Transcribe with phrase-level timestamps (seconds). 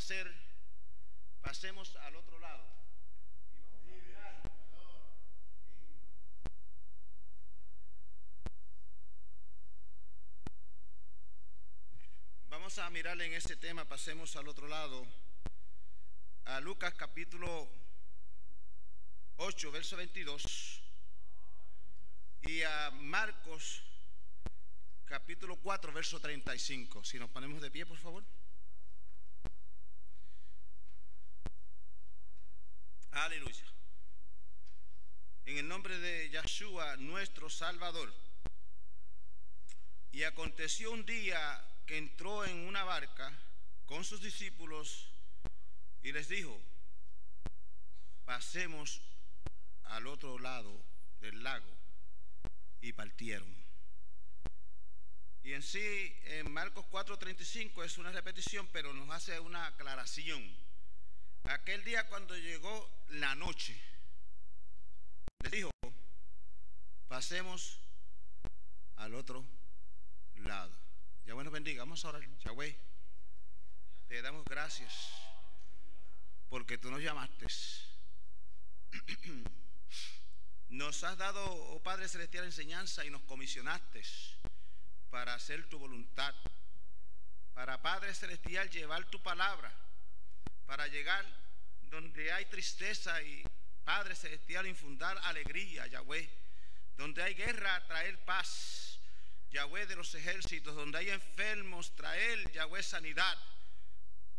[0.00, 0.34] a ser,
[1.42, 2.64] pasemos al otro lado.
[12.48, 15.06] Vamos a mirar en este tema, pasemos al otro lado,
[16.46, 17.68] a Lucas capítulo
[19.36, 20.80] 8, verso 22,
[22.44, 23.82] y a Marcos
[25.04, 27.04] capítulo 4, verso 35.
[27.04, 28.24] Si nos ponemos de pie, por favor.
[33.12, 33.64] Aleluya.
[35.46, 38.12] En el nombre de Yahshua, nuestro Salvador.
[40.12, 43.32] Y aconteció un día que entró en una barca
[43.86, 45.08] con sus discípulos
[46.02, 46.56] y les dijo,
[48.24, 49.00] pasemos
[49.84, 50.72] al otro lado
[51.20, 51.66] del lago.
[52.80, 53.60] Y partieron.
[55.42, 60.59] Y en sí, en Marcos 4:35 es una repetición, pero nos hace una aclaración.
[61.44, 63.80] Aquel día cuando llegó la noche,
[65.42, 65.70] les dijo,
[67.08, 67.78] pasemos
[68.96, 69.44] al otro
[70.36, 70.72] lado.
[71.26, 72.76] Ya bueno bendiga, vamos ahora, Yahweh.
[74.08, 74.92] Te damos gracias
[76.48, 77.46] porque tú nos llamaste.
[80.70, 84.04] Nos has dado, oh Padre Celestial, enseñanza y nos comisionaste
[85.10, 86.32] para hacer tu voluntad.
[87.54, 89.74] Para Padre Celestial llevar tu palabra.
[90.70, 91.26] Para llegar
[91.90, 93.42] donde hay tristeza y
[93.84, 96.30] Padre Celestial infundar alegría, Yahweh.
[96.96, 99.00] Donde hay guerra, traer paz.
[99.50, 100.76] Yahweh de los ejércitos.
[100.76, 103.36] Donde hay enfermos, traer, Yahweh, sanidad.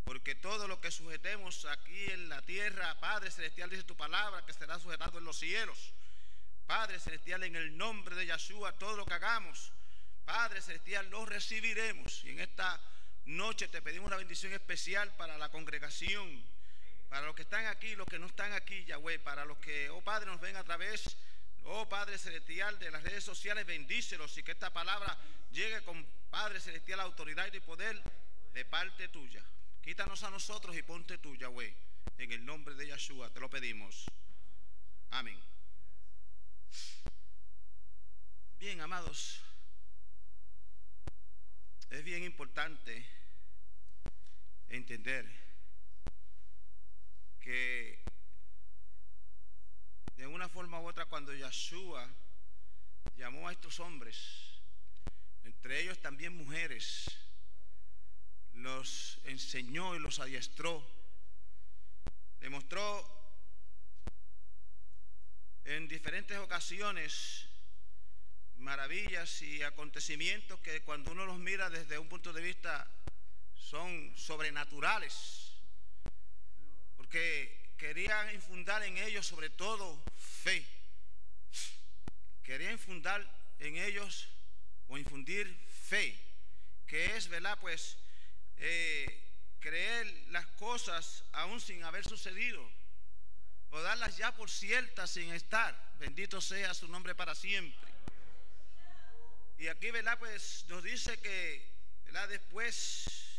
[0.06, 4.54] Porque todo lo que sujetemos aquí en la tierra, Padre Celestial, dice tu palabra, que
[4.54, 5.94] será sujetado en los cielos.
[6.66, 9.74] Padre Celestial, en el nombre de Yahshua, todo lo que hagamos,
[10.24, 12.24] Padre Celestial, lo recibiremos.
[12.24, 12.80] Y en esta
[13.26, 16.44] noche te pedimos una bendición especial para la congregación,
[17.10, 20.02] para los que están aquí los que no están aquí, Yahweh, para los que, oh
[20.02, 21.18] Padre, nos ven a través,
[21.66, 25.18] oh Padre Celestial, de las redes sociales, bendícelos y que esta palabra
[25.52, 28.02] llegue con Padre Celestial, autoridad y poder
[28.54, 29.44] de parte tuya.
[29.82, 31.74] Quítanos a nosotros y ponte tú, Yahweh.
[32.18, 34.06] En el nombre de Yahshua te lo pedimos.
[35.10, 35.40] Amén.
[38.60, 39.42] Bien, amados.
[41.90, 43.06] Es bien importante
[44.72, 45.26] entender
[47.40, 48.00] que
[50.16, 52.08] de una forma u otra cuando Yahshua
[53.18, 54.18] llamó a estos hombres,
[55.44, 57.06] entre ellos también mujeres,
[58.54, 60.86] los enseñó y los adiestró,
[62.40, 63.22] demostró
[65.66, 67.48] en diferentes ocasiones
[68.58, 72.88] maravillas y acontecimientos que cuando uno los mira desde un punto de vista
[73.62, 75.54] son sobrenaturales,
[76.98, 80.66] porque querían infundar en ellos sobre todo fe,
[82.44, 83.26] querían infundar
[83.60, 84.28] en ellos
[84.88, 85.48] o infundir
[85.88, 86.18] fe,
[86.88, 87.58] que es, ¿verdad?
[87.62, 87.98] Pues
[88.58, 89.22] eh,
[89.60, 92.68] creer las cosas aún sin haber sucedido,
[93.70, 97.90] o darlas ya por ciertas sin estar, bendito sea su nombre para siempre.
[99.58, 100.18] Y aquí, ¿verdad?
[100.18, 101.64] Pues nos dice que,
[102.06, 102.28] ¿verdad?
[102.28, 103.31] Después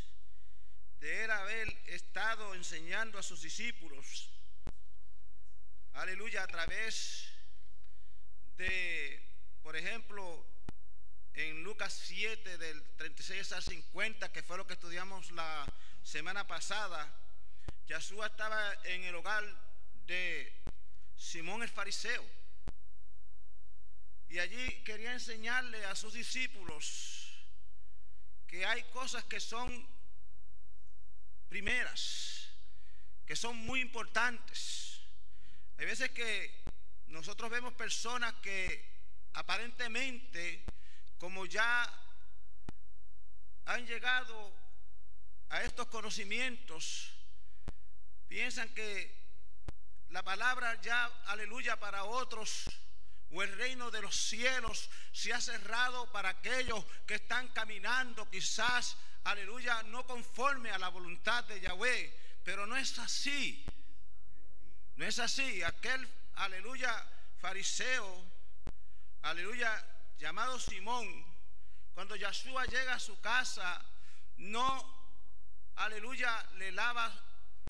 [1.02, 4.30] de él haber estado enseñando a sus discípulos,
[5.94, 7.28] aleluya, a través
[8.56, 9.20] de,
[9.64, 10.46] por ejemplo,
[11.34, 15.66] en Lucas 7 del 36 al 50, que fue lo que estudiamos la
[16.04, 17.12] semana pasada,
[17.88, 19.44] Yahshua estaba en el hogar
[20.06, 20.52] de
[21.16, 22.24] Simón el fariseo.
[24.28, 27.44] Y allí quería enseñarle a sus discípulos
[28.46, 29.91] que hay cosas que son
[31.52, 32.48] primeras,
[33.26, 35.02] que son muy importantes.
[35.76, 36.62] Hay veces que
[37.08, 38.82] nosotros vemos personas que
[39.34, 40.64] aparentemente,
[41.18, 41.92] como ya
[43.66, 44.50] han llegado
[45.50, 47.12] a estos conocimientos,
[48.28, 49.14] piensan que
[50.08, 52.64] la palabra ya, aleluya, para otros
[53.30, 58.96] o el reino de los cielos se ha cerrado para aquellos que están caminando quizás,
[59.24, 62.12] aleluya, no conforme a la voluntad de Yahweh.
[62.44, 63.64] Pero no es así.
[64.96, 65.62] No es así.
[65.62, 66.94] Aquel, aleluya,
[67.40, 68.24] fariseo,
[69.22, 69.84] aleluya,
[70.18, 71.24] llamado Simón,
[71.94, 73.84] cuando Yahshua llega a su casa,
[74.38, 74.66] no,
[75.76, 77.12] aleluya, le lava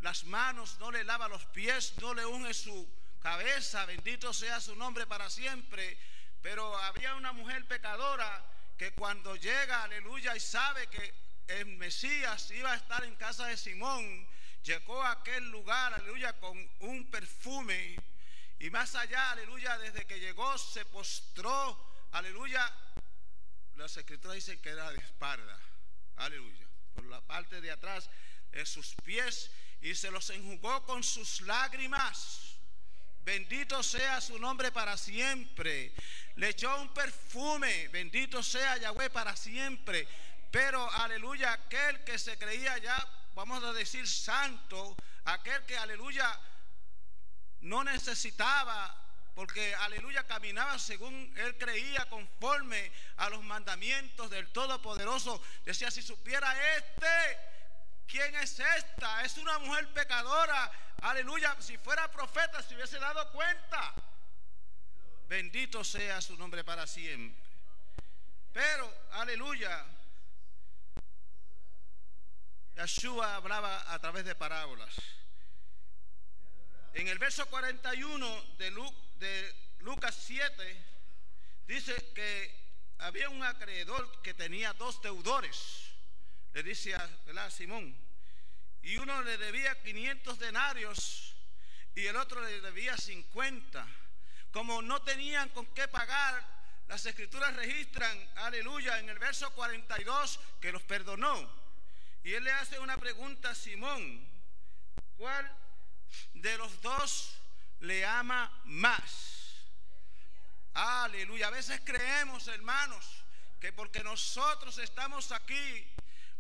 [0.03, 2.89] las manos, no le lava los pies, no le unge su
[3.21, 5.99] cabeza, bendito sea su nombre para siempre.
[6.43, 8.45] Pero había una mujer pecadora
[8.77, 11.22] que cuando llega, aleluya, y sabe que
[11.61, 14.27] el Mesías iba a estar en casa de Simón,
[14.63, 17.97] llegó a aquel lugar, aleluya, con un perfume.
[18.59, 22.73] Y más allá, aleluya, desde que llegó se postró, aleluya.
[23.77, 25.59] Las escrituras dicen que era de espalda,
[26.17, 26.67] aleluya.
[26.95, 28.09] Por la parte de atrás,
[28.53, 29.51] en sus pies,
[29.81, 32.57] y se los enjugó con sus lágrimas.
[33.25, 35.93] Bendito sea su nombre para siempre.
[36.37, 37.89] Le echó un perfume.
[37.89, 40.09] Bendito sea Yahweh para siempre.
[40.53, 44.95] Pero aleluya, aquel que se creía ya, vamos a decir, santo,
[45.25, 46.39] aquel que aleluya
[47.63, 48.95] no necesitaba,
[49.35, 55.43] porque aleluya caminaba según él creía, conforme a los mandamientos del Todopoderoso.
[55.65, 57.39] Decía, si supiera este,
[58.07, 59.25] ¿quién es esta?
[59.25, 60.71] Es una mujer pecadora.
[61.01, 63.95] Aleluya, si fuera profeta se hubiese dado cuenta.
[65.31, 67.41] Bendito sea su nombre para siempre.
[68.53, 69.87] Pero, aleluya,
[72.77, 74.95] Yeshua hablaba a través de parábolas.
[76.95, 80.85] En el verso 41 de, Lucas 7
[81.67, 82.63] dice que
[82.99, 85.91] había un acreedor que tenía dos deudores.
[86.53, 87.97] Le dice a Simón.
[88.83, 91.35] Y uno le debía 500 denarios
[91.95, 93.87] y el otro le debía 50.
[94.51, 96.45] Como no tenían con qué pagar,
[96.89, 101.62] las escrituras registran, aleluya, en el verso 42 que los perdonó.
[102.25, 104.27] Y él le hace una pregunta a Simón.
[105.17, 105.51] ¿Cuál
[106.35, 107.35] de los dos
[107.81, 109.67] le ama más?
[110.75, 111.49] Aleluya.
[111.49, 113.25] A veces creemos, hermanos,
[113.61, 115.87] que porque nosotros estamos aquí,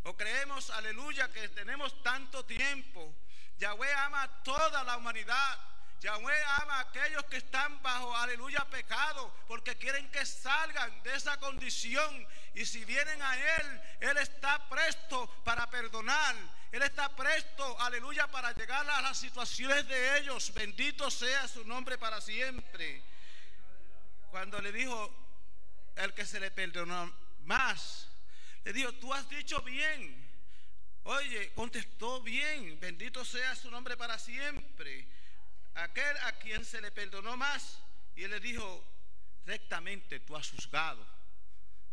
[0.04, 3.14] o creemos, aleluya, que tenemos tanto tiempo,
[3.58, 5.58] Yahweh ama a toda la humanidad.
[6.02, 11.38] Yahweh ama a aquellos que están bajo, aleluya, pecado, porque quieren que salgan de esa
[11.38, 12.26] condición.
[12.54, 16.34] Y si vienen a Él, Él está presto para perdonar.
[16.72, 20.52] Él está presto, aleluya, para llegar a las situaciones de ellos.
[20.52, 23.00] Bendito sea su nombre para siempre.
[24.32, 25.08] Cuando le dijo
[25.94, 27.14] el que se le perdonó
[27.44, 28.08] más,
[28.64, 30.28] le dijo, tú has dicho bien.
[31.04, 32.80] Oye, contestó bien.
[32.80, 35.21] Bendito sea su nombre para siempre
[35.74, 37.78] aquel a quien se le perdonó más,
[38.14, 38.84] y él le dijo,
[39.46, 41.06] rectamente tú has juzgado.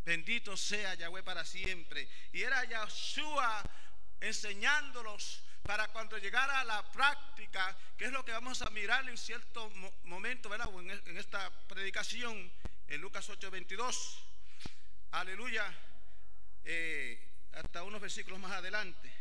[0.03, 2.07] Bendito sea Yahweh para siempre.
[2.31, 3.63] Y era Yahshua
[4.19, 9.17] enseñándolos para cuando llegara a la práctica, que es lo que vamos a mirar en
[9.17, 9.69] cierto
[10.05, 10.67] momento, ¿verdad?
[11.05, 12.51] En esta predicación,
[12.87, 14.23] en Lucas 8:22.
[15.11, 15.71] Aleluya.
[16.63, 17.19] Eh,
[17.53, 19.11] hasta unos versículos más adelante.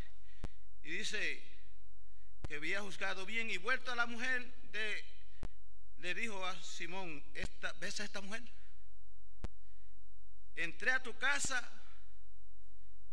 [0.85, 1.43] Y dice,
[2.49, 4.43] que había juzgado bien y vuelto a la mujer,
[4.73, 5.05] de,
[5.99, 8.43] le dijo a Simón, esta, ¿ves a esta mujer?
[10.57, 11.63] Entré a tu casa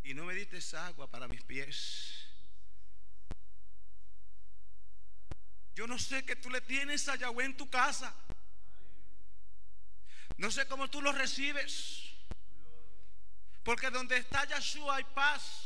[0.04, 2.26] y no me diste agua para mis pies.
[5.76, 8.16] Yo no sé qué tú le tienes a Yahweh en tu casa.
[10.38, 12.14] No sé cómo tú lo recibes.
[13.64, 15.65] Porque donde está Yahshua hay paz.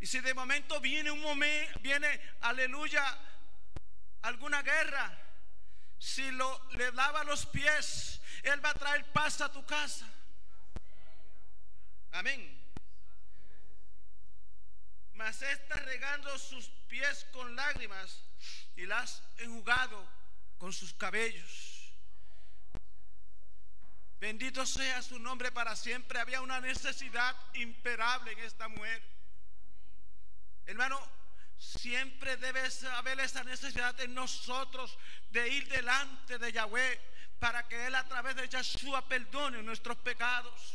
[0.00, 2.08] Y si de momento viene un momento, viene,
[2.40, 3.04] aleluya,
[4.22, 5.18] alguna guerra,
[5.98, 10.10] si lo, le lava los pies, Él va a traer paz a tu casa.
[12.12, 12.58] Amén.
[15.12, 18.22] Mas está regando sus pies con lágrimas
[18.76, 20.08] y las enjugado
[20.56, 21.92] con sus cabellos.
[24.18, 26.18] Bendito sea su nombre para siempre.
[26.18, 29.19] Había una necesidad imperable en esta mujer.
[30.66, 31.00] Hermano,
[31.58, 32.62] siempre debe
[32.96, 34.98] haber esa necesidad en nosotros
[35.30, 37.00] de ir delante de Yahweh
[37.38, 40.72] para que Él a través de Yahshua perdone nuestros pecados.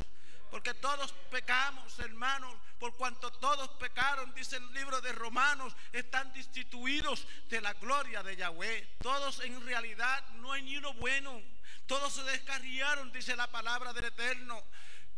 [0.51, 7.27] Porque todos pecamos, hermanos, por cuanto todos pecaron, dice el libro de Romanos, están destituidos
[7.50, 8.96] de la gloria de Yahweh.
[9.01, 11.42] Todos en realidad no hay ni uno bueno.
[11.88, 14.63] Todos se descarriaron, dice la palabra del Eterno.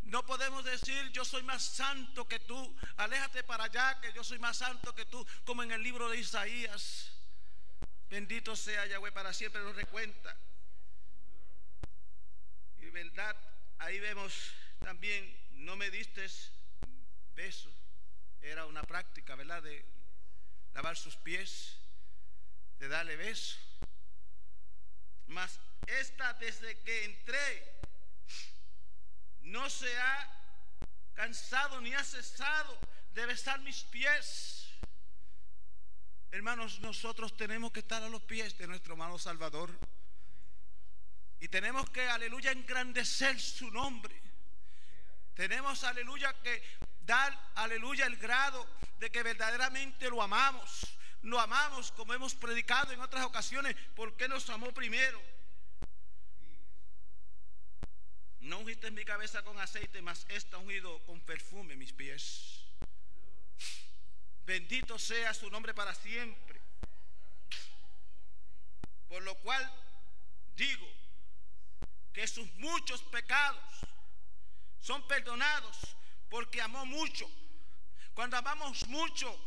[0.08, 2.76] No podemos decir yo soy más santo que tú.
[2.96, 6.18] Aléjate para allá que yo soy más santo que tú, como en el libro de
[6.18, 7.12] Isaías.
[8.10, 10.38] Bendito sea Yahweh para siempre nos recuenta.
[12.80, 13.36] Y verdad,
[13.80, 16.26] ahí vemos también, no me diste
[17.36, 17.70] beso.
[18.42, 19.62] Era una práctica, ¿verdad?
[19.62, 19.84] De
[20.74, 21.76] lavar sus pies,
[22.80, 23.58] de darle beso.
[25.28, 27.78] Mas esta desde que entré
[29.48, 30.30] no se ha
[31.14, 32.78] cansado ni ha cesado
[33.14, 34.70] de besar mis pies.
[36.32, 39.72] Hermanos, nosotros tenemos que estar a los pies de nuestro hermano Salvador.
[41.40, 44.22] Y tenemos que, aleluya, engrandecer su nombre.
[45.34, 46.62] Tenemos, aleluya, que
[47.02, 48.68] dar, aleluya, el grado
[49.00, 50.98] de que verdaderamente lo amamos.
[51.22, 55.22] Lo amamos como hemos predicado en otras ocasiones, porque nos amó primero.
[58.48, 62.64] No ungiste mi cabeza con aceite, mas está ungido con perfume mis pies.
[64.46, 66.58] Bendito sea su nombre para siempre.
[69.10, 69.70] Por lo cual
[70.56, 70.88] digo
[72.14, 73.62] que sus muchos pecados
[74.80, 75.98] son perdonados
[76.30, 77.30] porque amó mucho.
[78.14, 79.38] Cuando amamos mucho,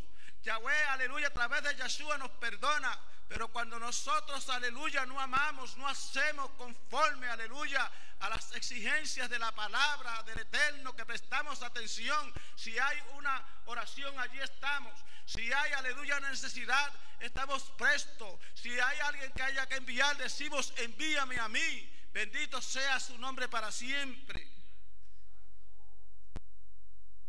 [0.42, 3.00] Yahweh, aleluya, a través de Yeshua nos perdona.
[3.30, 9.52] Pero cuando nosotros, aleluya, no amamos, no hacemos conforme, aleluya, a las exigencias de la
[9.52, 12.34] palabra del Eterno, que prestamos atención.
[12.56, 14.92] Si hay una oración, allí estamos.
[15.26, 18.36] Si hay, aleluya, necesidad, estamos prestos.
[18.54, 21.88] Si hay alguien que haya que enviar, decimos, envíame a mí.
[22.12, 24.44] Bendito sea su nombre para siempre.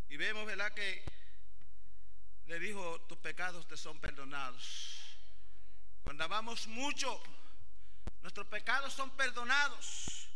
[0.10, 0.72] Y vemos, ¿verdad?
[0.74, 1.04] Que
[2.48, 5.01] le dijo, tus pecados te son perdonados.
[6.04, 7.22] Cuando amamos mucho,
[8.22, 10.28] nuestros pecados son perdonados.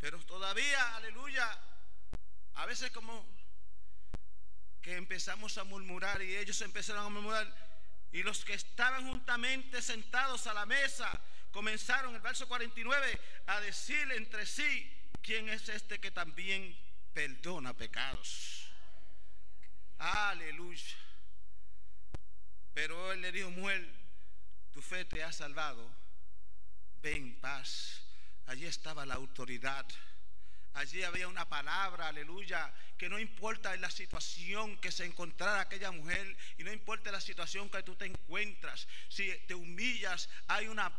[0.00, 1.58] Pero todavía, aleluya,
[2.54, 3.26] a veces como
[4.80, 7.68] que empezamos a murmurar y ellos empezaron a murmurar
[8.12, 14.10] y los que estaban juntamente sentados a la mesa comenzaron, el verso 49, a decir
[14.12, 14.90] entre sí,
[15.22, 16.76] ¿quién es este que también
[17.12, 18.70] perdona pecados?
[19.98, 20.96] Aleluya.
[22.72, 23.97] Pero él le dijo, mujer,
[24.78, 25.84] tu fe te ha salvado,
[27.02, 28.00] ve paz.
[28.46, 29.84] Allí estaba la autoridad.
[30.74, 36.36] Allí había una palabra, aleluya, que no importa la situación que se encontrara aquella mujer
[36.58, 40.92] y no importa la situación que tú te encuentras, si te humillas, hay una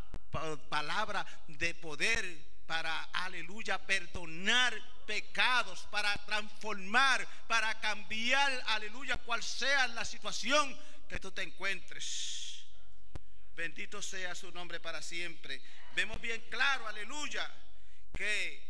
[0.67, 2.25] palabra de poder
[2.67, 4.73] para, aleluya, perdonar
[5.07, 12.48] pecados, para transformar, para cambiar, aleluya, cual sea la situación que tú te encuentres.
[13.59, 15.61] Bendito sea su nombre para siempre.
[15.93, 17.45] Vemos bien claro, aleluya,
[18.15, 18.63] que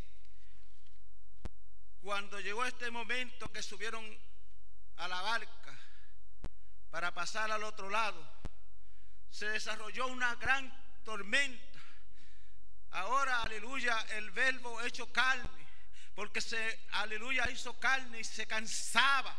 [2.02, 4.04] cuando llegó este momento que subieron
[4.98, 5.80] a la barca
[6.90, 8.28] para pasar al otro lado,
[9.30, 10.74] se desarrolló una gran
[11.06, 11.80] tormenta.
[12.90, 15.68] Ahora, aleluya, el verbo hecho carne,
[16.16, 19.38] porque se, aleluya, hizo carne y se cansaba.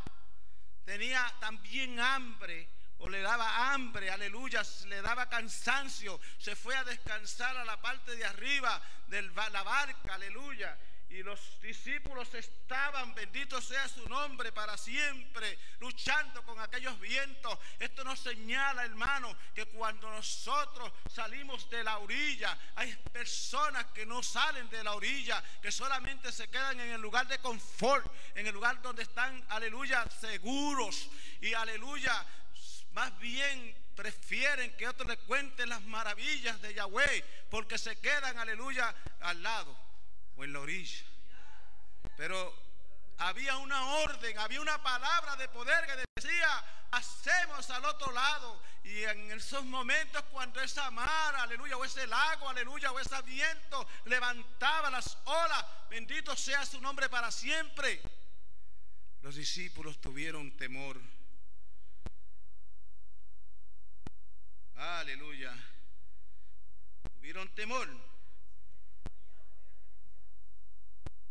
[0.84, 2.68] Tenía también hambre
[3.00, 8.14] o le daba hambre, aleluya, le daba cansancio, se fue a descansar a la parte
[8.14, 10.78] de arriba de la barca, aleluya.
[11.10, 17.58] Y los discípulos estaban, bendito sea su nombre, para siempre, luchando con aquellos vientos.
[17.80, 24.22] Esto nos señala, hermano, que cuando nosotros salimos de la orilla, hay personas que no
[24.22, 28.54] salen de la orilla, que solamente se quedan en el lugar de confort, en el
[28.54, 31.10] lugar donde están, aleluya, seguros.
[31.40, 32.24] Y aleluya,
[32.92, 38.94] más bien prefieren que otros le cuenten las maravillas de Yahweh, porque se quedan, aleluya,
[39.20, 39.76] al lado
[40.36, 41.04] o en la orilla.
[42.16, 42.54] Pero
[43.18, 48.62] había una orden, había una palabra de poder que decía, hacemos al otro lado.
[48.82, 53.86] Y en esos momentos cuando esa mar, aleluya, o ese lago, aleluya, o ese viento
[54.06, 58.00] levantaba las olas, bendito sea su nombre para siempre.
[59.22, 60.98] Los discípulos tuvieron temor.
[64.80, 65.54] Aleluya.
[67.12, 67.86] Tuvieron temor.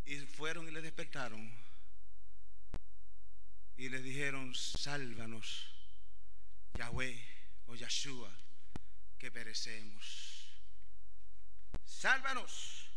[0.06, 1.52] Y fueron y le despertaron.
[3.76, 5.68] Y le dijeron, sálvanos,
[6.76, 7.26] Yahweh
[7.68, 8.32] o Yahshua,
[9.18, 10.48] que perecemos.
[11.86, 12.88] Sálvanos,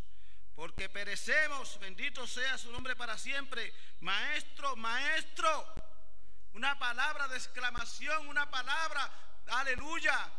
[0.54, 1.78] porque perecemos.
[1.80, 3.72] Bendito sea su nombre para siempre.
[4.00, 5.74] Maestro, maestro.
[6.52, 9.10] Una palabra de exclamación, una palabra,
[9.46, 10.30] aleluya,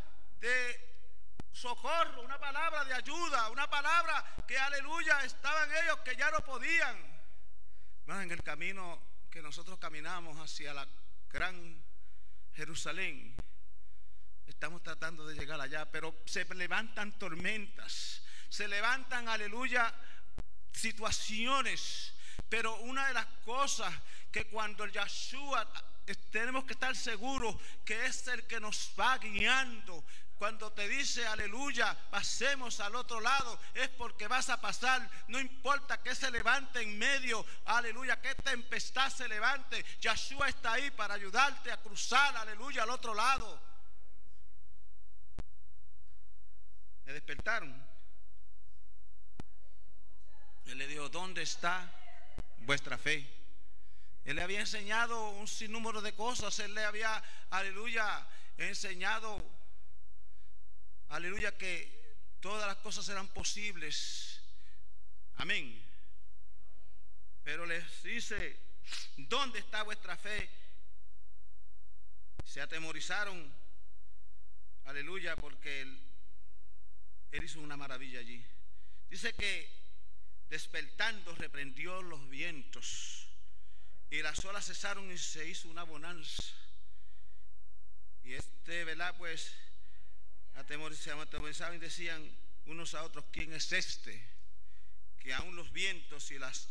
[0.43, 0.77] de
[1.53, 6.97] socorro, una palabra de ayuda, una palabra que aleluya estaban ellos que ya no podían.
[8.07, 10.85] en el camino que nosotros caminamos hacia la
[11.29, 11.81] gran
[12.55, 13.33] Jerusalén,
[14.45, 19.93] estamos tratando de llegar allá, pero se levantan tormentas, se levantan, aleluya,
[20.73, 22.13] situaciones.
[22.49, 23.93] Pero una de las cosas
[24.29, 25.71] que cuando el Yahshua
[26.31, 30.03] tenemos que estar seguros que es el que nos va guiando,
[30.37, 35.09] cuando te dice aleluya, pasemos al otro lado, es porque vas a pasar.
[35.27, 39.83] No importa que se levante en medio, aleluya, que tempestad se levante.
[39.99, 43.61] Yeshua está ahí para ayudarte a cruzar, aleluya, al otro lado.
[47.05, 47.93] Me despertaron.
[50.65, 51.91] Él le dijo, ¿dónde está
[52.59, 53.29] vuestra fe?
[54.25, 56.57] Él le había enseñado un sinnúmero de cosas.
[56.59, 58.25] Él le había, aleluya,
[58.57, 59.43] enseñado,
[61.13, 61.89] aleluya, que
[62.39, 64.41] todas las cosas eran posibles.
[65.35, 65.81] Amén.
[67.43, 68.57] Pero les dice,
[69.17, 70.49] ¿dónde está vuestra fe?
[72.43, 73.53] Se atemorizaron,
[74.85, 75.99] aleluya, porque él,
[77.31, 78.43] él hizo una maravilla allí.
[79.09, 79.69] Dice que
[80.49, 83.27] despertando reprendió los vientos
[84.09, 86.43] y las olas cesaron y se hizo una bonanza.
[88.23, 89.15] Y este, ¿verdad?
[89.17, 89.55] Pues
[90.55, 92.29] atemorizaban y decían
[92.65, 94.23] unos a otros, ¿quién es este?
[95.19, 96.69] Que aún los vientos y las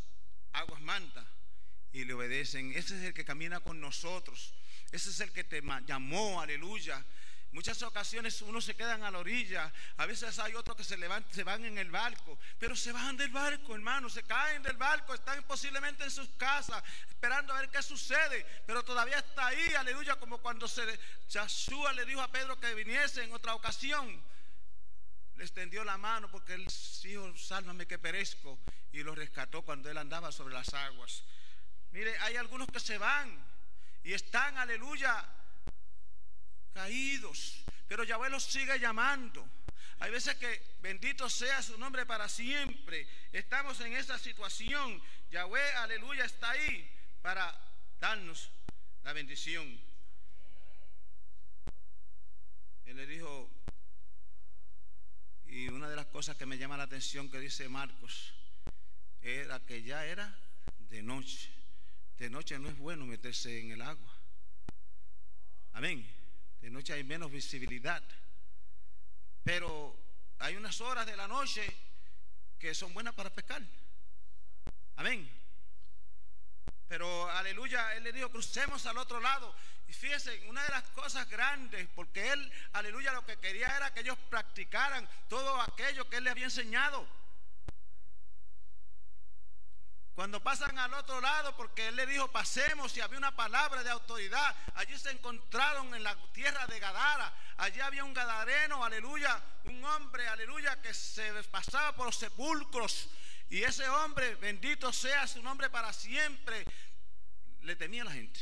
[0.52, 1.26] aguas manda
[1.92, 2.72] y le obedecen.
[2.72, 4.54] Ese es el que camina con nosotros.
[4.90, 7.04] Ese es el que te llamó, aleluya.
[7.52, 11.34] Muchas ocasiones uno se quedan a la orilla, a veces hay otros que se levantan,
[11.34, 15.12] se van en el barco, pero se van del barco, hermano, se caen del barco,
[15.12, 20.16] están posiblemente en sus casas, esperando a ver qué sucede, pero todavía está ahí, aleluya,
[20.16, 24.22] como cuando se, Yahshua le dijo a Pedro que viniese en otra ocasión,
[25.36, 26.66] le extendió la mano porque él
[27.02, 28.58] dijo, sálvame que perezco,
[28.92, 31.22] y lo rescató cuando él andaba sobre las aguas.
[31.90, 33.44] Mire, hay algunos que se van
[34.04, 35.22] y están, aleluya,
[36.72, 39.46] caídos, pero Yahweh los sigue llamando.
[39.98, 43.06] Hay veces que bendito sea su nombre para siempre.
[43.32, 45.00] Estamos en esa situación.
[45.30, 46.90] Yahweh, aleluya, está ahí
[47.22, 47.56] para
[48.00, 48.50] darnos
[49.04, 49.80] la bendición.
[52.84, 53.48] Él le dijo,
[55.46, 58.34] y una de las cosas que me llama la atención que dice Marcos,
[59.20, 60.36] era que ya era
[60.90, 61.50] de noche.
[62.18, 64.12] De noche no es bueno meterse en el agua.
[65.74, 66.21] Amén.
[66.62, 68.02] De noche hay menos visibilidad.
[69.42, 69.94] Pero
[70.38, 71.62] hay unas horas de la noche
[72.58, 73.60] que son buenas para pescar.
[74.96, 75.28] Amén.
[76.86, 79.54] Pero aleluya, él le dijo, crucemos al otro lado.
[79.88, 84.00] Y fíjense, una de las cosas grandes, porque él, aleluya, lo que quería era que
[84.00, 87.06] ellos practicaran todo aquello que él le había enseñado.
[90.14, 93.90] Cuando pasan al otro lado, porque él le dijo, pasemos y había una palabra de
[93.90, 99.82] autoridad, allí se encontraron en la tierra de Gadara, allí había un gadareno, aleluya, un
[99.84, 103.08] hombre, aleluya, que se pasaba por los sepulcros.
[103.48, 106.64] Y ese hombre, bendito sea su nombre para siempre,
[107.62, 108.40] le temía a la gente.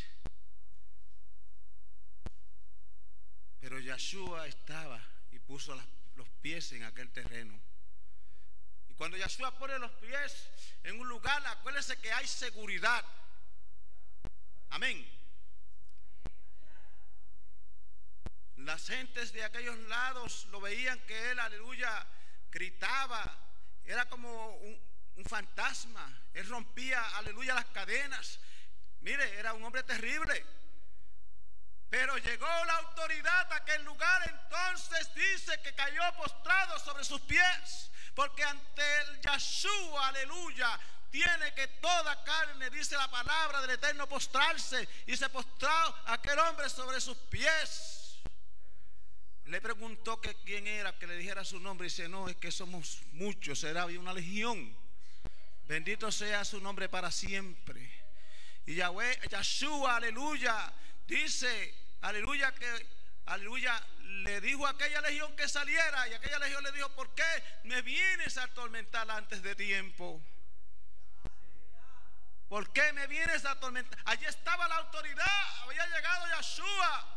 [3.60, 5.80] Pero Yahshua estaba y puso
[6.16, 7.69] los pies en aquel terreno.
[9.00, 10.50] Cuando Yahshua pone los pies
[10.84, 13.02] en un lugar, acuérdense que hay seguridad.
[14.68, 15.10] Amén.
[18.56, 22.06] Las gentes de aquellos lados lo veían que él, aleluya,
[22.50, 23.24] gritaba.
[23.86, 24.78] Era como un,
[25.16, 26.20] un fantasma.
[26.34, 28.38] Él rompía, aleluya, las cadenas.
[29.00, 30.44] Mire, era un hombre terrible.
[31.88, 37.90] Pero llegó la autoridad a aquel lugar, entonces dice que cayó postrado sobre sus pies.
[38.14, 40.78] Porque ante el Yahshua, aleluya,
[41.10, 44.88] tiene que toda carne, dice la palabra del Eterno, postrarse.
[45.06, 45.70] Y se postró
[46.06, 48.18] aquel hombre sobre sus pies.
[49.46, 51.86] Le preguntó que quién era, que le dijera su nombre.
[51.86, 54.76] Y dice, no, es que somos muchos, era una legión.
[55.66, 57.88] Bendito sea su nombre para siempre.
[58.66, 60.72] Y Yahweh, Yahshua, aleluya,
[61.06, 62.86] dice, aleluya, que,
[63.26, 67.60] aleluya, le dijo a aquella legión que saliera y aquella legión le dijo, ¿por qué
[67.64, 70.20] me vienes a atormentar antes de tiempo?
[72.48, 73.98] ¿Por qué me vienes a atormentar?
[74.06, 77.16] Allí estaba la autoridad, había llegado Yahshua.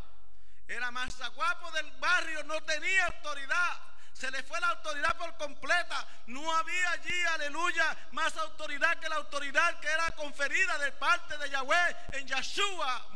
[0.67, 3.81] Era más guapo del barrio, no tenía autoridad.
[4.13, 6.07] Se le fue la autoridad por completa.
[6.27, 11.49] No había allí, aleluya, más autoridad que la autoridad que era conferida de parte de
[11.49, 13.07] Yahweh en Yahshua,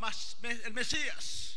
[0.66, 1.57] el Mesías.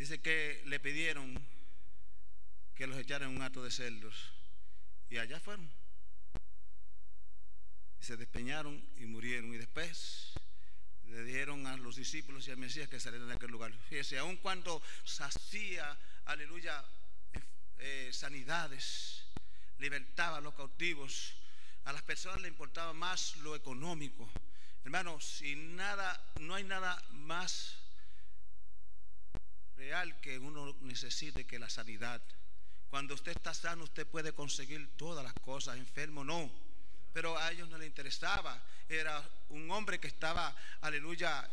[0.00, 1.38] Dice que le pidieron
[2.74, 4.32] que los echaran en un acto de cerdos.
[5.10, 5.70] Y allá fueron.
[8.00, 9.52] Y se despeñaron y murieron.
[9.52, 10.32] Y después
[11.04, 13.74] le dijeron a los discípulos y al Mesías que salieran de aquel lugar.
[13.90, 14.82] Fíjese, aun cuando
[15.18, 16.82] hacía, aleluya,
[17.76, 19.26] eh, sanidades,
[19.80, 21.34] libertaba a los cautivos,
[21.84, 24.30] a las personas le importaba más lo económico.
[24.82, 27.79] Hermanos, si nada, no hay nada más
[29.80, 32.20] real que uno necesite que la sanidad.
[32.90, 36.50] Cuando usted está sano, usted puede conseguir todas las cosas, enfermo no.
[37.14, 38.62] Pero a ellos no les interesaba.
[38.88, 41.48] Era un hombre que estaba, aleluya,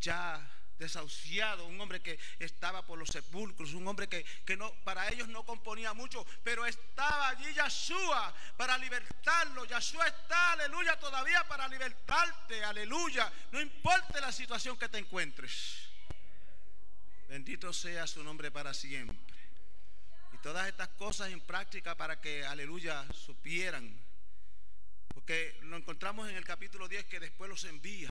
[0.00, 5.08] ya desahuciado, un hombre que estaba por los sepulcros, un hombre que, que, no, para
[5.10, 9.64] ellos no componía mucho, pero estaba allí Yahshua para libertarlo.
[9.64, 13.32] Yahshua está, aleluya, todavía para libertarte, aleluya.
[13.52, 15.93] No importa la situación que te encuentres.
[17.28, 19.16] Bendito sea su nombre para siempre.
[20.32, 23.96] Y todas estas cosas en práctica para que, aleluya, supieran.
[25.08, 28.10] Porque lo encontramos en el capítulo 10 que después los envía.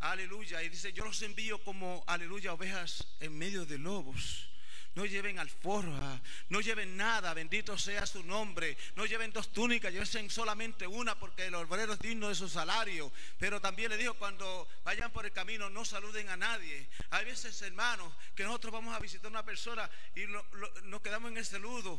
[0.00, 0.62] Aleluya.
[0.62, 4.53] Y dice, yo los envío como, aleluya, ovejas en medio de lobos.
[4.94, 8.76] No lleven alforja, no lleven nada, bendito sea su nombre.
[8.94, 13.10] No lleven dos túnicas, lleven solamente una porque el obrero es digno de su salario.
[13.38, 16.88] Pero también le dijo, cuando vayan por el camino, no saluden a nadie.
[17.10, 20.26] Hay veces, hermanos, que nosotros vamos a visitar a una persona y
[20.84, 21.98] nos quedamos en el saludo.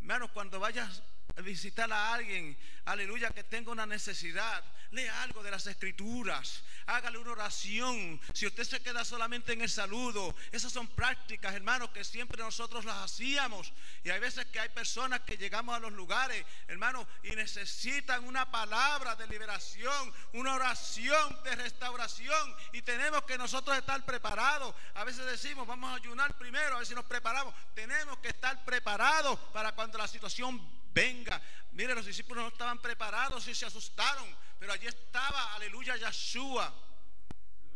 [0.00, 1.02] Hermanos, cuando vayas
[1.42, 7.32] visitar a alguien, aleluya, que tenga una necesidad, lea algo de las escrituras, hágale una
[7.32, 8.20] oración.
[8.32, 12.84] Si usted se queda solamente en el saludo, esas son prácticas, hermanos, que siempre nosotros
[12.84, 13.72] las hacíamos.
[14.04, 18.50] Y hay veces que hay personas que llegamos a los lugares, hermanos, y necesitan una
[18.50, 22.54] palabra de liberación, una oración de restauración.
[22.72, 24.74] Y tenemos que nosotros estar preparados.
[24.94, 27.54] A veces decimos, vamos a ayunar primero, a ver si nos preparamos.
[27.74, 31.42] Tenemos que estar preparados para cuando la situación venga.
[31.72, 34.26] Mire, los discípulos no estaban preparados y se asustaron,
[34.58, 36.72] pero allí estaba, aleluya, Yahshua.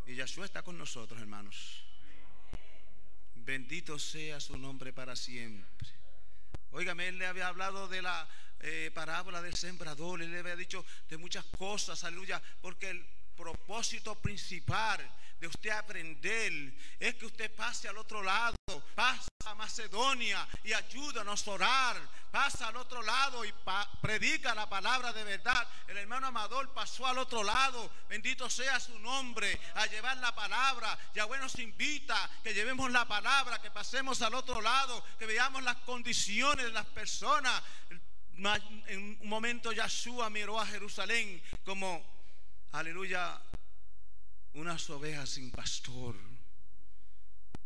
[0.07, 1.85] Y Yahshua está con nosotros, hermanos.
[3.35, 5.89] Bendito sea su nombre para siempre.
[6.71, 8.29] Óigame, él le había hablado de la
[8.61, 13.05] eh, parábola del sembrador, él le había dicho de muchas cosas, aleluya, porque el
[13.37, 15.01] propósito principal
[15.41, 18.57] de usted aprender es que usted pase al otro lado,
[18.95, 21.97] pasa a Macedonia y ayúdanos a orar,
[22.31, 23.55] pasa al otro lado y
[24.01, 25.67] predica la palabra de verdad.
[25.87, 30.99] El hermano Amador pasó al otro lado, bendito sea su nombre, a llevar la palabra.
[31.15, 35.77] Yahweh nos invita que llevemos la palabra, que pasemos al otro lado, que veamos las
[35.77, 37.63] condiciones de las personas.
[38.87, 42.05] En un momento Yahshua miró a Jerusalén como,
[42.73, 43.41] aleluya,
[44.55, 46.28] unas ovejas sin pastor.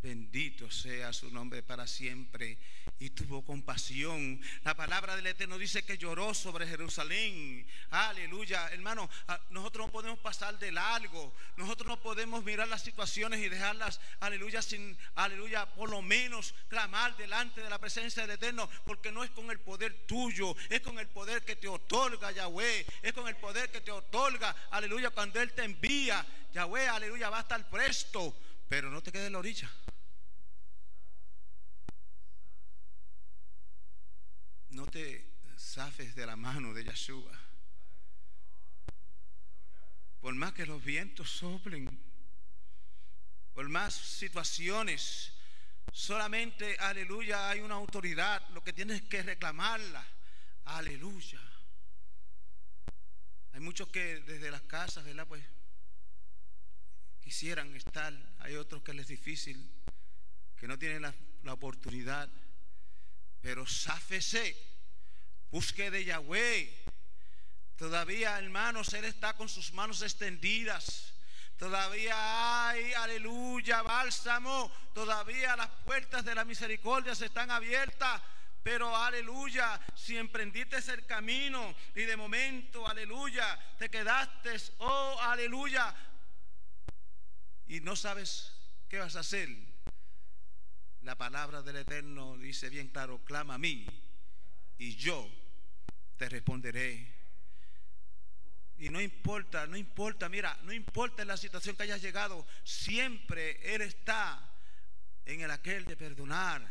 [0.02, 2.58] Bendito sea su nombre para siempre.
[2.98, 4.40] Y tuvo compasión.
[4.64, 7.64] La palabra del Eterno dice que lloró sobre Jerusalén.
[7.90, 8.68] Aleluya.
[8.72, 11.32] Hermano, ah, nosotros no podemos pasar de largo.
[11.56, 17.16] Nosotros no podemos mirar las situaciones y dejarlas, aleluya, sin, aleluya, por lo menos clamar
[17.16, 18.68] delante de la presencia del Eterno.
[18.84, 22.86] Porque no es con el poder tuyo, es con el poder que te otorga Yahweh.
[23.02, 26.26] Es con el poder que te otorga, aleluya, cuando Él te envía.
[26.52, 28.36] Yahweh, aleluya, va a estar presto.
[28.68, 29.70] Pero no te quedes en la orilla.
[34.72, 37.38] No te zafes de la mano de Yeshua.
[40.20, 41.90] Por más que los vientos soplen,
[43.54, 45.32] por más situaciones,
[45.92, 48.48] solamente, aleluya, hay una autoridad.
[48.50, 50.06] Lo que tienes que reclamarla.
[50.64, 51.40] Aleluya.
[53.52, 55.26] Hay muchos que desde las casas, ¿verdad?
[55.26, 55.44] Pues
[57.20, 58.14] quisieran estar.
[58.38, 59.70] Hay otros que les es difícil,
[60.56, 62.30] que no tienen la, la oportunidad.
[63.42, 64.56] Pero sáfese,
[65.50, 66.84] busque de Yahweh.
[67.76, 71.12] Todavía, hermanos, Él está con sus manos extendidas.
[71.58, 74.70] Todavía hay, aleluya, bálsamo.
[74.94, 78.22] Todavía las puertas de la misericordia se están abiertas.
[78.62, 85.92] Pero aleluya, si emprendiste el camino y de momento, aleluya, te quedaste, oh, aleluya,
[87.66, 88.52] y no sabes
[88.88, 89.48] qué vas a hacer.
[91.02, 93.86] La palabra del Eterno dice bien claro, clama a mí
[94.78, 95.28] y yo
[96.16, 97.12] te responderé.
[98.78, 103.82] Y no importa, no importa, mira, no importa la situación que hayas llegado, siempre Él
[103.82, 104.48] está
[105.24, 106.68] en el aquel de perdonar,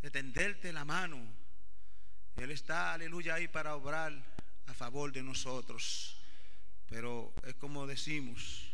[0.00, 1.22] de tenderte la mano.
[2.36, 4.12] Él está, aleluya, ahí para obrar
[4.66, 6.16] a favor de nosotros.
[6.86, 8.71] Pero es como decimos,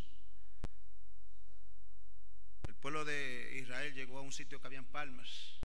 [2.78, 5.58] pueblo de Israel llegó a un sitio que habían palmas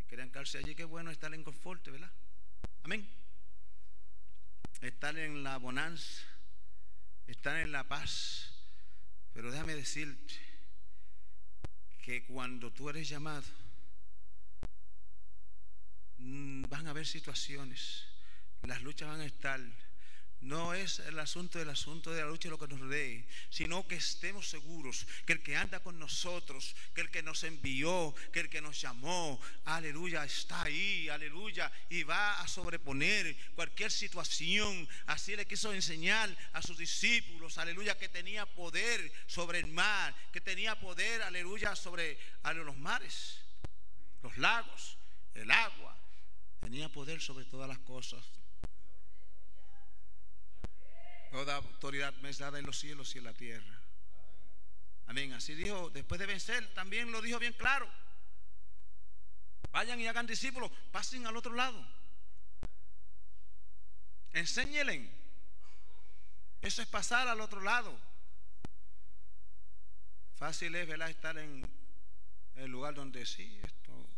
[0.00, 0.74] y querían quedarse allí.
[0.74, 2.10] Qué bueno estar en confort, ¿verdad?
[2.82, 3.08] Amén.
[4.80, 6.24] Estar en la bonanza,
[7.26, 8.52] estar en la paz.
[9.32, 10.34] Pero déjame decirte
[12.02, 13.44] que cuando tú eres llamado,
[16.18, 18.06] mm, van a haber situaciones,
[18.62, 19.60] las luchas van a estar,
[20.40, 23.96] no es el asunto del asunto de la lucha lo que nos dé, sino que
[23.96, 28.48] estemos seguros que el que anda con nosotros, que el que nos envió, que el
[28.48, 34.88] que nos llamó, aleluya, está ahí, aleluya, y va a sobreponer cualquier situación.
[35.06, 40.40] Así le quiso enseñar a sus discípulos, aleluya, que tenía poder sobre el mar, que
[40.40, 42.18] tenía poder, aleluya, sobre
[42.64, 43.40] los mares,
[44.22, 44.96] los lagos,
[45.34, 45.96] el agua.
[46.60, 48.37] Tenía poder sobre todas las cosas.
[51.30, 53.78] Toda autoridad me es dada en los cielos y en la tierra.
[55.06, 55.32] Amén.
[55.32, 57.88] Así dijo, después de vencer, también lo dijo bien claro.
[59.72, 61.86] Vayan y hagan discípulos, pasen al otro lado.
[64.32, 65.10] Enséñelen.
[66.60, 67.98] Eso es pasar al otro lado.
[70.36, 71.10] Fácil es ¿verdad?
[71.10, 71.68] estar en
[72.56, 74.08] el lugar donde sí, esto,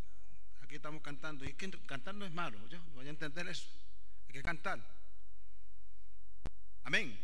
[0.62, 1.44] aquí estamos cantando.
[1.44, 3.68] Y que cantar no es malo, yo voy a entender eso.
[4.26, 4.99] Hay que cantar.
[6.84, 7.18] Amén.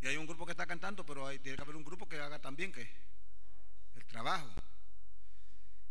[0.00, 2.18] Y hay un grupo que está cantando, pero hay, tiene que haber un grupo que
[2.18, 2.90] haga también que
[3.94, 4.50] el trabajo.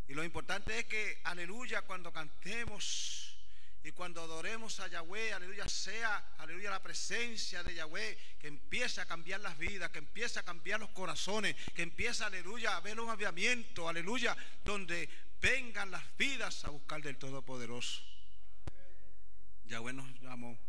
[0.08, 3.38] Y lo importante es que, aleluya, cuando cantemos
[3.84, 9.06] y cuando adoremos a Yahweh, aleluya, sea, aleluya, la presencia de Yahweh que empiece a
[9.06, 13.10] cambiar las vidas, que empiece a cambiar los corazones, que empiece, aleluya, a ver un
[13.10, 14.36] aviamiento, aleluya,
[14.66, 15.10] donde
[15.42, 18.02] vengan las vidas a buscar del Todopoderoso.
[19.66, 20.60] Yahweh nos llamó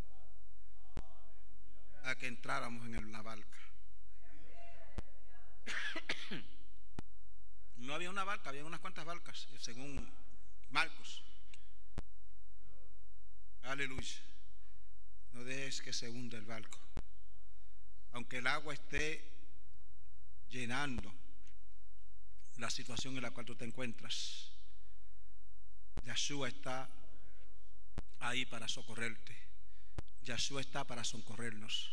[2.05, 3.59] a que entráramos en la barca.
[7.77, 10.09] No había una barca, había unas cuantas barcas, según
[10.71, 11.25] Marcos.
[13.63, 14.21] Aleluya.
[15.33, 16.79] No dejes que se hunda el barco.
[18.13, 19.29] Aunque el agua esté
[20.49, 21.13] llenando
[22.59, 24.53] la situación en la cual tú te encuentras,
[26.05, 26.89] Yahshua está
[28.21, 29.42] ahí para socorrerte.
[30.25, 31.91] Yahshua está para socorrernos.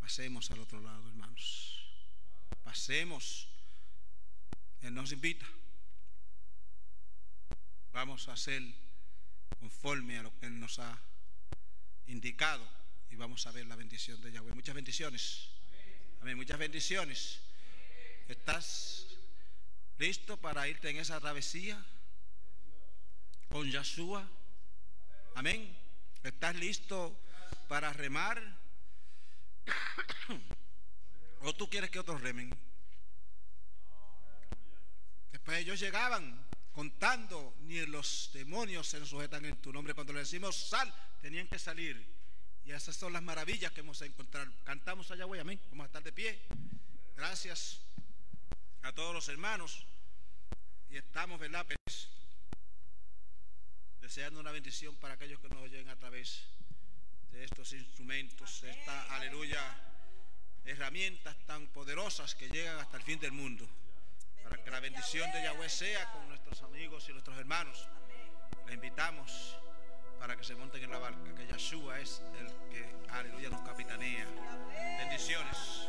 [0.00, 1.84] Pasemos al otro lado, hermanos.
[2.62, 3.48] Pasemos.
[4.82, 5.46] Él nos invita.
[7.92, 8.62] Vamos a hacer
[9.58, 10.98] conforme a lo que Él nos ha
[12.06, 12.66] indicado
[13.10, 14.54] y vamos a ver la bendición de Yahweh.
[14.54, 15.48] Muchas bendiciones.
[16.20, 16.36] Amén.
[16.36, 17.40] Muchas bendiciones.
[18.28, 19.06] ¿Estás
[19.98, 21.84] listo para irte en esa travesía
[23.48, 24.28] con Yahshua?
[25.36, 25.76] Amén.
[26.22, 27.14] ¿Estás listo
[27.68, 28.42] para remar?
[31.42, 32.56] ¿O tú quieres que otros remen?
[35.30, 39.92] Después ellos llegaban contando, ni los demonios se nos sujetan en tu nombre.
[39.92, 42.02] Cuando le decimos sal, tenían que salir.
[42.64, 44.50] Y esas son las maravillas que hemos encontrado.
[44.64, 45.60] Cantamos allá, güey, amén.
[45.68, 46.40] Vamos a estar de pie.
[47.14, 47.82] Gracias
[48.80, 49.84] a todos los hermanos.
[50.88, 51.66] Y estamos, ¿verdad?
[54.06, 56.44] Deseando una bendición para aquellos que nos oyen a través
[57.32, 59.60] de estos instrumentos, esta aleluya,
[60.64, 63.68] herramientas tan poderosas que llegan hasta el fin del mundo.
[64.44, 67.88] Para que la bendición de Yahweh sea con nuestros amigos y nuestros hermanos.
[68.68, 69.56] Le invitamos
[70.20, 74.24] para que se monten en la barca, que Yahshua es el que, aleluya, nos capitanea.
[74.98, 75.88] Bendiciones.